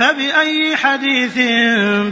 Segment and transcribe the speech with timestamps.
[0.00, 1.38] فبأي حديث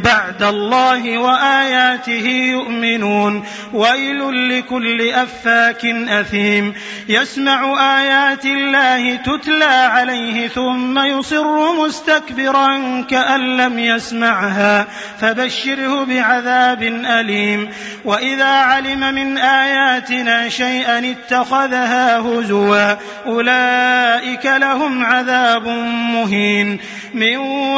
[0.05, 6.75] بعد الله وآياته يؤمنون؟ ويل لكل أفاك أثيم.
[7.09, 14.87] يسمع آيات الله تتلى عليه ثم يصر مستكبرا كأن لم يسمعها.
[15.21, 17.71] فبشره بعذاب أليم.
[18.05, 22.95] وإذا علم من آياتنا شيئا اتخذها هزوا
[23.27, 25.69] أولئك لهم عذاب
[26.13, 26.79] مهين.
[27.15, 27.78] من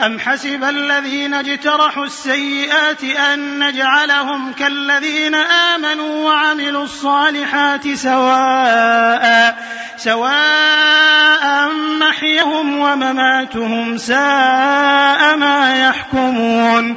[0.00, 9.58] أم حسب الذين اجترحوا السيئات أن نجعلهم كالذين آمنوا وعملوا الصالحات سواء
[9.96, 16.96] سواء محيهم ومماتهم ساء ما يحكمون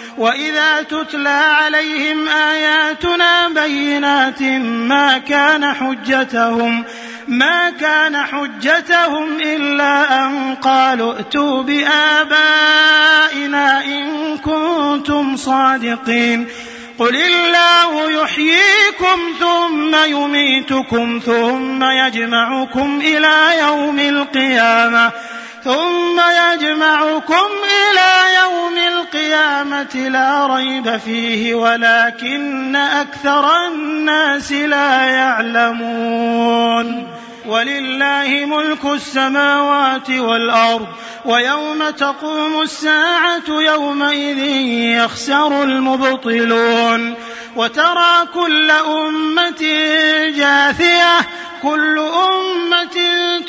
[0.21, 6.85] وإذا تتلى عليهم آياتنا بينات ما كان حجتهم
[7.27, 10.05] ما كان حجتهم إلا
[10.61, 13.05] قالوا ائتوا بآبائنا
[13.85, 16.47] إن كنتم صادقين.
[16.99, 25.11] قل الله يحييكم ثم يميتكم ثم يجمعكم إلى يوم القيامة
[25.63, 28.60] ثم يجمعكم إلى يوم
[29.81, 37.07] القيامة لا ريب فيه ولكن أكثر الناس لا يعلمون.
[37.45, 40.87] ولله ملك السماوات والأرض
[41.25, 44.37] ويوم تقوم الساعة يومئذ
[44.97, 47.15] يخسر المبطلون.
[47.55, 49.61] وترى كل أمة
[50.37, 51.19] جاثية
[51.63, 52.97] كل أمة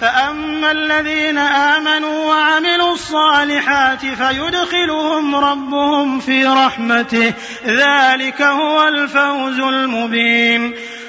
[0.00, 7.32] فأما الذين آمنوا وعملوا الصالحات فيدخلهم ربهم في رحمته.
[7.66, 10.74] ذلك هو الفوز المبين.